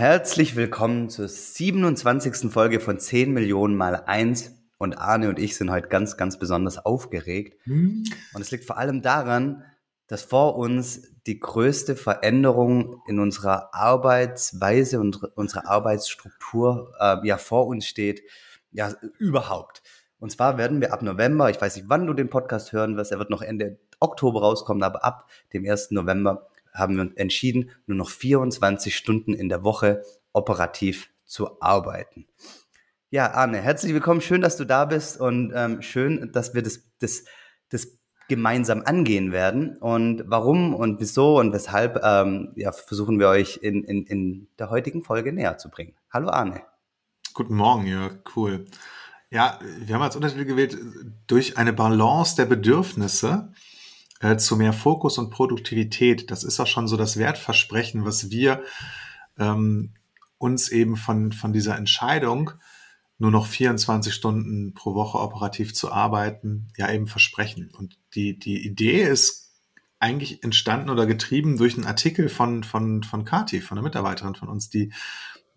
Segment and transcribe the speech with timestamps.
[0.00, 2.50] Herzlich willkommen zur 27.
[2.50, 4.56] Folge von 10 Millionen mal 1.
[4.78, 7.58] Und Arne und ich sind heute ganz, ganz besonders aufgeregt.
[7.64, 8.04] Hm.
[8.32, 9.62] Und es liegt vor allem daran,
[10.06, 17.66] dass vor uns die größte Veränderung in unserer Arbeitsweise und unserer Arbeitsstruktur äh, ja vor
[17.66, 18.22] uns steht,
[18.72, 19.82] ja überhaupt.
[20.18, 23.12] Und zwar werden wir ab November, ich weiß nicht, wann du den Podcast hören wirst,
[23.12, 25.90] er wird noch Ende Oktober rauskommen, aber ab dem 1.
[25.90, 32.26] November haben wir entschieden, nur noch 24 Stunden in der Woche operativ zu arbeiten.
[33.10, 34.20] Ja, Arne, herzlich willkommen.
[34.20, 37.24] Schön, dass du da bist und ähm, schön, dass wir das, das,
[37.68, 39.76] das gemeinsam angehen werden.
[39.76, 44.70] Und warum und wieso und weshalb ähm, ja, versuchen wir euch in, in, in der
[44.70, 45.94] heutigen Folge näher zu bringen.
[46.12, 46.62] Hallo Arne.
[47.34, 48.18] Guten Morgen, Jörg.
[48.36, 48.66] Cool.
[49.30, 50.78] Ja, wir haben als Untertitel gewählt,
[51.26, 53.52] durch eine Balance der Bedürfnisse
[54.20, 56.30] äh, zu mehr Fokus und Produktivität.
[56.30, 58.62] Das ist auch schon so das Wertversprechen, was wir
[59.38, 59.94] ähm,
[60.38, 62.52] uns eben von, von dieser Entscheidung,
[63.18, 67.70] nur noch 24 Stunden pro Woche operativ zu arbeiten, ja eben versprechen.
[67.76, 69.52] Und die, die Idee ist
[69.98, 74.48] eigentlich entstanden oder getrieben durch einen Artikel von, von, von Kati, von einer Mitarbeiterin von
[74.48, 74.92] uns, die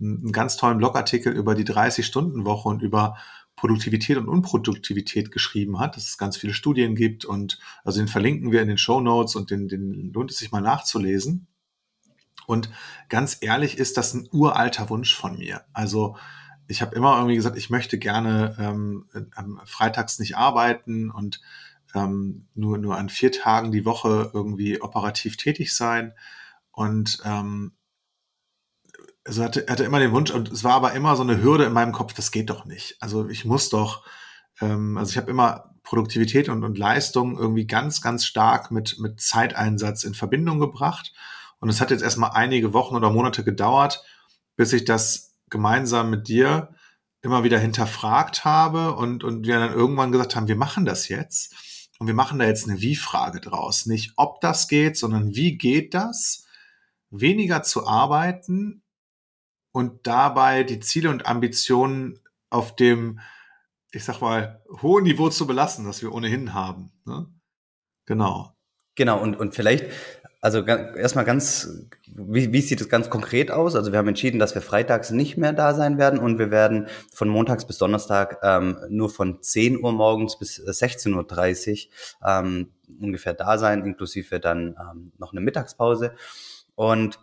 [0.01, 3.17] einen ganz tollen Blogartikel über die 30-Stunden-Woche und über
[3.55, 8.51] Produktivität und Unproduktivität geschrieben hat, dass es ganz viele Studien gibt und also den verlinken
[8.51, 11.47] wir in den Show Notes und den, den lohnt es sich mal nachzulesen.
[12.45, 12.69] Und
[13.09, 15.61] ganz ehrlich ist das ein uralter Wunsch von mir.
[15.71, 16.17] Also
[16.67, 19.05] ich habe immer irgendwie gesagt, ich möchte gerne ähm,
[19.65, 21.41] freitags nicht arbeiten und
[21.93, 26.13] ähm, nur, nur an vier Tagen die Woche irgendwie operativ tätig sein.
[26.71, 27.73] Und ähm,
[29.25, 31.73] also hatte, hatte immer den Wunsch, und es war aber immer so eine Hürde in
[31.73, 32.97] meinem Kopf, das geht doch nicht.
[32.99, 34.05] Also ich muss doch,
[34.61, 39.21] ähm, also ich habe immer Produktivität und, und Leistung irgendwie ganz, ganz stark mit, mit
[39.21, 41.13] Zeiteinsatz in Verbindung gebracht.
[41.59, 44.03] Und es hat jetzt erstmal einige Wochen oder Monate gedauert,
[44.55, 46.69] bis ich das gemeinsam mit dir
[47.21, 51.55] immer wieder hinterfragt habe und, und wir dann irgendwann gesagt haben, wir machen das jetzt.
[51.99, 53.85] Und wir machen da jetzt eine Wie-Frage draus.
[53.85, 56.45] Nicht ob das geht, sondern wie geht das?
[57.11, 58.82] Weniger zu arbeiten
[59.73, 62.19] und dabei die Ziele und Ambitionen
[62.49, 63.19] auf dem,
[63.91, 66.91] ich sag mal, hohen Niveau zu belassen, das wir ohnehin haben.
[67.05, 67.27] Ne?
[68.05, 68.55] Genau.
[68.95, 69.85] Genau, und, und vielleicht,
[70.39, 73.75] also erstmal ganz, wie, wie sieht es ganz konkret aus?
[73.75, 76.87] Also wir haben entschieden, dass wir freitags nicht mehr da sein werden und wir werden
[77.11, 83.33] von montags bis Donnerstag ähm, nur von 10 Uhr morgens bis 16.30 Uhr ähm, ungefähr
[83.33, 86.13] da sein, inklusive dann ähm, noch eine Mittagspause.
[86.75, 87.17] Und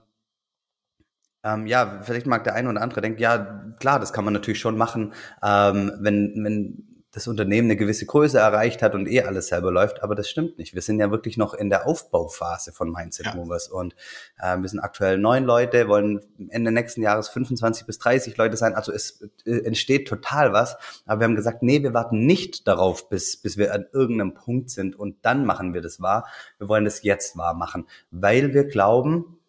[1.45, 4.61] ähm, ja, vielleicht mag der eine oder andere denken, ja, klar, das kann man natürlich
[4.61, 5.13] schon machen,
[5.43, 10.03] ähm, wenn, wenn das Unternehmen eine gewisse Größe erreicht hat und eh alles selber läuft,
[10.03, 10.75] aber das stimmt nicht.
[10.75, 13.35] Wir sind ja wirklich noch in der Aufbauphase von Mindset ja.
[13.35, 13.97] Movers und
[14.39, 16.21] äh, wir sind aktuell neun Leute, wollen
[16.51, 18.75] Ende nächsten Jahres 25 bis 30 Leute sein.
[18.75, 23.09] Also es äh, entsteht total was, aber wir haben gesagt, nee, wir warten nicht darauf,
[23.09, 26.29] bis, bis wir an irgendeinem Punkt sind und dann machen wir das wahr.
[26.59, 29.41] Wir wollen das jetzt wahr machen, weil wir glauben,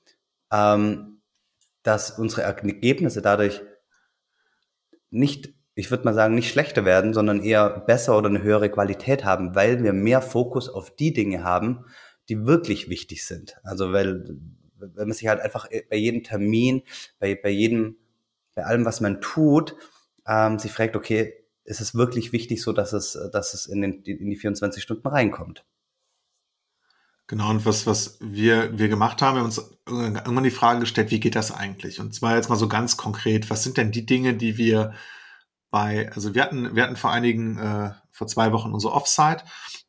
[0.51, 1.10] ähm,
[1.83, 3.61] dass unsere Ergebnisse dadurch
[5.09, 9.25] nicht, ich würde mal sagen, nicht schlechter werden, sondern eher besser oder eine höhere Qualität
[9.25, 11.85] haben, weil wir mehr Fokus auf die Dinge haben,
[12.29, 13.57] die wirklich wichtig sind.
[13.63, 14.23] Also weil,
[14.77, 16.83] wenn man sich halt einfach bei jedem Termin,
[17.19, 17.97] bei, bei jedem,
[18.55, 19.75] bei allem, was man tut,
[20.27, 24.01] ähm, sich fragt, okay, ist es wirklich wichtig so, dass es, dass es in, den,
[24.03, 25.65] in die 24 Stunden reinkommt?
[27.31, 31.11] Genau, und was, was wir, wir gemacht haben, wir haben uns irgendwann die Frage gestellt,
[31.11, 32.01] wie geht das eigentlich?
[32.01, 34.93] Und zwar jetzt mal so ganz konkret, was sind denn die Dinge, die wir
[35.69, 39.45] bei, also wir hatten, wir hatten vor einigen, äh, vor zwei Wochen unsere Offsite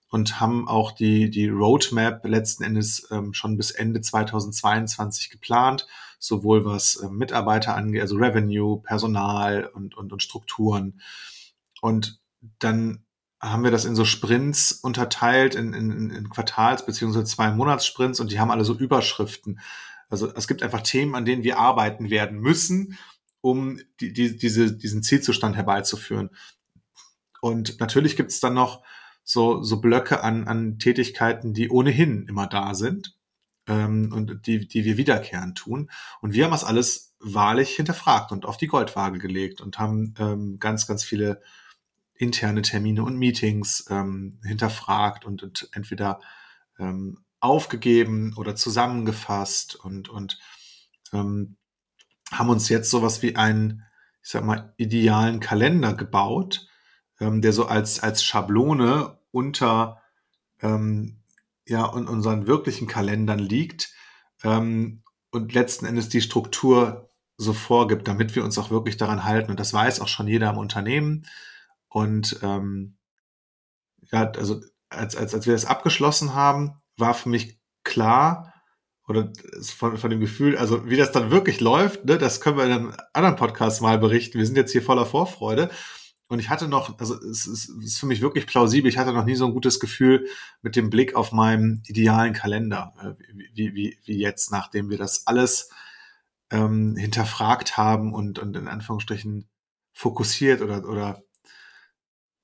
[0.09, 5.89] und haben auch die, die Roadmap letzten Endes ähm, schon bis Ende 2022 geplant,
[6.21, 11.01] sowohl was äh, Mitarbeiter angeht, also Revenue, Personal und, und, und Strukturen.
[11.81, 12.21] Und
[12.61, 13.05] dann
[13.43, 18.31] haben wir das in so Sprints unterteilt, in, in, in Quartals- beziehungsweise zwei Monatssprints und
[18.31, 19.59] die haben alle so Überschriften.
[20.09, 22.99] Also es gibt einfach Themen, an denen wir arbeiten werden müssen,
[23.41, 26.31] um die, die, diese, diesen Zielzustand herbeizuführen.
[27.41, 28.85] Und natürlich gibt es dann noch
[29.25, 33.17] so, so Blöcke an, an Tätigkeiten, die ohnehin immer da sind
[33.67, 35.91] ähm, und die, die wir wiederkehrend tun.
[36.21, 40.59] Und wir haben das alles wahrlich hinterfragt und auf die Goldwaage gelegt und haben ähm,
[40.61, 41.41] ganz, ganz viele
[42.23, 46.21] interne Termine und Meetings ähm, hinterfragt und, und entweder
[46.79, 50.39] ähm, aufgegeben oder zusammengefasst und, und
[51.13, 51.57] ähm,
[52.31, 53.83] haben uns jetzt sowas wie einen,
[54.23, 56.69] ich sag mal, idealen Kalender gebaut,
[57.19, 60.01] ähm, der so als, als Schablone unter
[60.61, 61.19] ähm,
[61.67, 63.93] ja, und unseren wirklichen Kalendern liegt
[64.45, 65.03] ähm,
[65.33, 69.51] und letzten Endes die Struktur so vorgibt, damit wir uns auch wirklich daran halten.
[69.51, 71.27] Und das weiß auch schon jeder im Unternehmen.
[71.93, 72.97] Und ähm,
[74.11, 78.53] ja, also als, als, als wir das abgeschlossen haben, war für mich klar,
[79.09, 79.31] oder
[79.63, 82.73] von, von dem Gefühl, also wie das dann wirklich läuft, ne, das können wir in
[82.73, 84.39] einem anderen Podcast mal berichten.
[84.39, 85.71] Wir sind jetzt hier voller Vorfreude.
[86.29, 89.13] Und ich hatte noch, also es ist, es ist für mich wirklich plausibel, ich hatte
[89.13, 90.29] noch nie so ein gutes Gefühl
[90.63, 93.23] mit dem Blick auf meinen idealen Kalender, äh,
[93.53, 95.69] wie, wie, wie jetzt, nachdem wir das alles
[96.51, 99.51] ähm, hinterfragt haben und, und in Anführungsstrichen
[99.93, 101.23] fokussiert oder, oder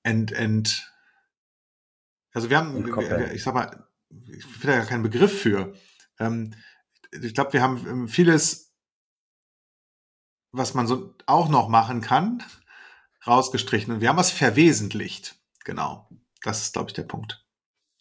[0.09, 0.93] ent, ent,
[2.33, 5.75] also wir haben, wir, ich sag mal, ich finde da gar keinen Begriff für.
[6.19, 6.55] Ähm,
[7.11, 8.75] ich glaube, wir haben ähm, vieles,
[10.51, 12.43] was man so auch noch machen kann,
[13.27, 15.37] rausgestrichen und wir haben was verwesentlicht.
[15.65, 16.09] Genau.
[16.43, 17.45] Das ist, glaube ich, der Punkt.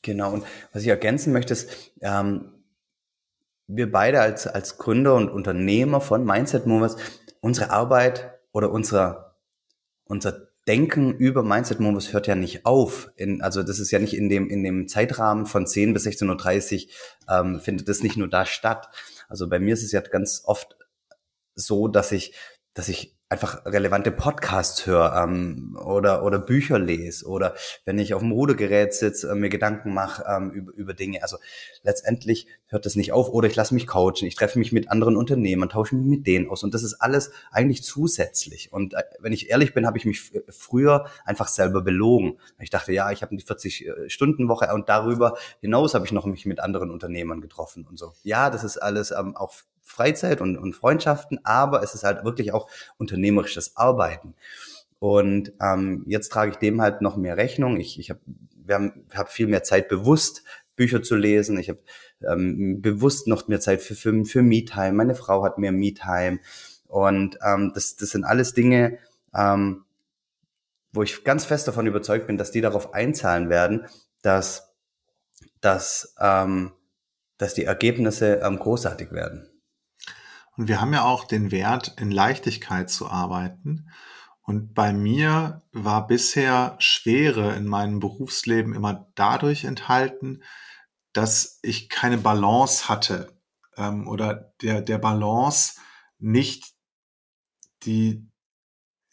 [0.02, 0.32] Genau.
[0.32, 2.54] Und was ich ergänzen möchte, ist, ähm,
[3.68, 6.96] wir beide als, als Gründer und Unternehmer von Mindset Movers,
[7.42, 9.38] unsere Arbeit oder unser,
[10.06, 13.10] unser Denken über Mindset Movers hört ja nicht auf.
[13.16, 16.88] In, also das ist ja nicht in dem, in dem Zeitrahmen von 10 bis 16.30
[16.88, 18.90] Uhr ähm, findet das nicht nur da statt.
[19.30, 20.78] Also bei mir ist es ja ganz oft
[21.56, 22.34] so, dass ich,
[22.74, 28.22] dass ich einfach relevante Podcasts höre ähm, oder, oder Bücher lese oder wenn ich auf
[28.22, 31.22] dem Rudergerät sitze, äh, mir Gedanken mache ähm, über, über Dinge.
[31.22, 31.38] Also
[31.84, 35.18] letztendlich hört das nicht auf oder ich lasse mich coachen, ich treffe mich mit anderen
[35.18, 38.72] Unternehmern, tausche mich mit denen aus und das ist alles eigentlich zusätzlich.
[38.72, 42.40] Und äh, wenn ich ehrlich bin, habe ich mich früher einfach selber belogen.
[42.60, 46.62] Ich dachte, ja, ich habe die 40-Stunden-Woche und darüber hinaus habe ich noch mich mit
[46.62, 48.14] anderen Unternehmern getroffen und so.
[48.24, 49.54] Ja, das ist alles ähm, auch
[49.88, 54.36] Freizeit und, und Freundschaften, aber es ist halt wirklich auch unternehmerisches Arbeiten.
[55.00, 57.80] Und ähm, jetzt trage ich dem halt noch mehr Rechnung.
[57.80, 58.20] Ich, ich habe
[58.54, 60.44] wir haben, hab viel mehr Zeit bewusst
[60.76, 61.58] Bücher zu lesen.
[61.58, 61.80] Ich habe
[62.22, 64.94] ähm, bewusst noch mehr Zeit für, für, für Me-Time.
[64.94, 66.40] Meine Frau hat mehr Me-Time.
[66.88, 69.00] Und ähm, das, das sind alles Dinge,
[69.34, 69.86] ähm,
[70.92, 73.88] wo ich ganz fest davon überzeugt bin, dass die darauf einzahlen werden,
[74.22, 74.74] dass,
[75.62, 76.74] dass, ähm,
[77.38, 79.50] dass die Ergebnisse ähm, großartig werden.
[80.58, 83.90] Und wir haben ja auch den Wert, in Leichtigkeit zu arbeiten.
[84.42, 90.42] Und bei mir war bisher Schwere in meinem Berufsleben immer dadurch enthalten,
[91.14, 93.38] dass ich keine Balance hatte
[93.76, 95.80] ähm, oder der, der Balance
[96.18, 96.74] nicht
[97.84, 98.28] die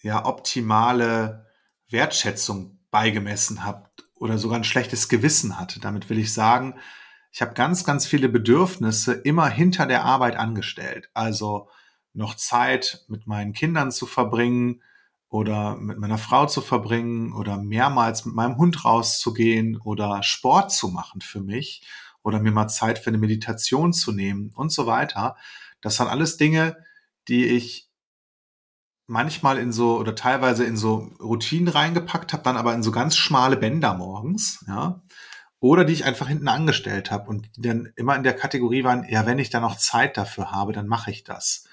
[0.00, 1.46] ja, optimale
[1.88, 5.80] Wertschätzung beigemessen habe oder sogar ein schlechtes Gewissen hatte.
[5.80, 6.78] Damit will ich sagen,
[7.34, 11.10] ich habe ganz, ganz viele Bedürfnisse immer hinter der Arbeit angestellt.
[11.14, 11.68] Also
[12.12, 14.82] noch Zeit mit meinen Kindern zu verbringen
[15.28, 20.90] oder mit meiner Frau zu verbringen oder mehrmals mit meinem Hund rauszugehen oder Sport zu
[20.90, 21.84] machen für mich
[22.22, 25.36] oder mir mal Zeit für eine Meditation zu nehmen und so weiter.
[25.80, 26.76] Das sind alles Dinge,
[27.26, 27.90] die ich
[29.08, 33.16] manchmal in so oder teilweise in so Routinen reingepackt habe, dann aber in so ganz
[33.16, 35.02] schmale Bänder morgens, ja
[35.64, 39.06] oder die ich einfach hinten angestellt habe und die dann immer in der Kategorie waren,
[39.08, 41.64] ja, wenn ich da noch Zeit dafür habe, dann mache ich das.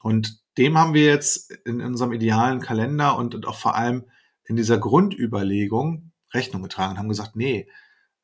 [0.00, 4.04] Und dem haben wir jetzt in unserem idealen Kalender und, und auch vor allem
[4.44, 7.68] in dieser Grundüberlegung Rechnung getragen und haben gesagt, nee,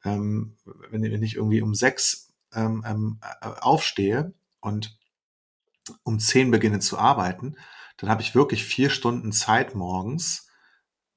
[0.04, 0.56] ähm,
[0.90, 4.96] wenn, wenn ich irgendwie um sechs ähm, ähm, äh, aufstehe und
[6.04, 7.56] um zehn beginne zu arbeiten,
[7.96, 10.46] dann habe ich wirklich vier Stunden Zeit morgens,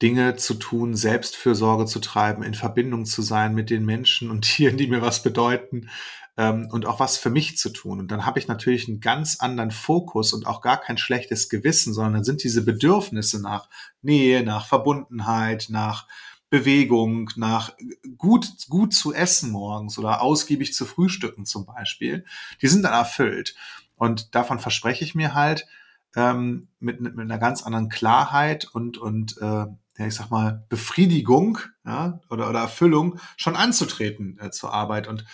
[0.02, 4.78] Dinge zu tun, Selbstfürsorge zu treiben, in Verbindung zu sein mit den Menschen und Tieren,
[4.78, 5.90] die mir was bedeuten
[6.38, 8.00] ähm, und auch was für mich zu tun.
[8.00, 11.94] Und dann habe ich natürlich einen ganz anderen Fokus und auch gar kein schlechtes Gewissen,
[11.94, 13.70] sondern dann sind diese Bedürfnisse nach
[14.02, 16.08] Nähe, nach Verbundenheit, nach
[16.50, 17.74] Bewegung, nach
[18.18, 22.26] gut, gut zu essen morgens oder ausgiebig zu frühstücken zum Beispiel,
[22.62, 23.56] die sind dann erfüllt.
[23.96, 25.68] Und davon verspreche ich mir halt,
[26.16, 29.66] ähm, mit, mit einer ganz anderen Klarheit und, und äh,
[29.98, 35.26] ja, ich sag mal, Befriedigung ja, oder, oder Erfüllung schon anzutreten äh, zur Arbeit und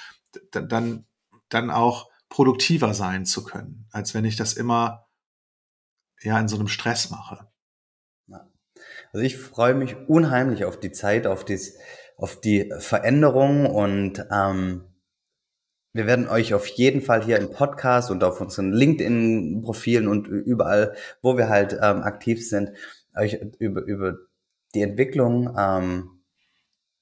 [0.51, 1.06] dann,
[1.50, 5.08] dann auch produktiver sein zu können, als wenn ich das immer
[6.22, 7.48] ja in so einem Stress mache.
[9.13, 11.77] Also ich freue mich unheimlich auf die Zeit, auf, dies,
[12.15, 14.86] auf die Veränderung und ähm,
[15.94, 20.96] wir werden euch auf jeden Fall hier im Podcast und auf unseren LinkedIn-Profilen und überall,
[21.22, 22.72] wo wir halt ähm, aktiv sind,
[23.13, 24.18] euch über, über
[24.72, 26.22] die Entwicklung ähm,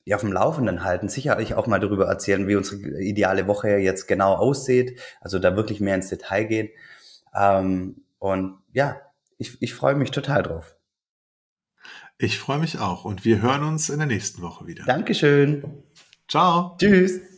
[0.05, 4.07] ja, auf dem Laufenden halten, sicherlich auch mal darüber erzählen, wie unsere ideale Woche jetzt
[4.07, 6.69] genau aussieht, also da wirklich mehr ins Detail gehen.
[7.35, 8.99] Ähm, und ja,
[9.37, 10.75] ich, ich freue mich total drauf.
[12.17, 14.83] Ich freue mich auch und wir hören uns in der nächsten Woche wieder.
[14.85, 15.63] Dankeschön.
[16.27, 16.75] Ciao.
[16.77, 17.28] Tschüss.